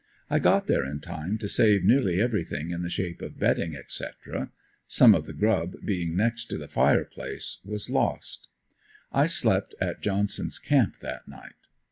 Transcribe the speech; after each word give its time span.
I 0.31 0.39
got 0.39 0.65
there 0.65 0.83
in 0.83 0.99
time 0.99 1.37
to 1.37 1.47
save 1.47 1.83
nearly 1.83 2.19
everything 2.19 2.71
in 2.71 2.81
the 2.81 2.89
shape 2.89 3.21
of 3.21 3.37
bedding, 3.37 3.75
etc. 3.75 4.49
Some 4.87 5.13
of 5.13 5.27
the 5.27 5.31
grub, 5.33 5.75
being 5.85 6.17
next 6.17 6.45
to 6.45 6.57
the 6.57 6.67
fire 6.67 7.05
place, 7.05 7.59
was 7.63 7.87
lost. 7.87 8.47
I 9.11 9.27
slept 9.27 9.75
at 9.79 10.01
Johnson's 10.01 10.57
camp 10.57 10.97
that 11.01 11.27
night. 11.27 11.53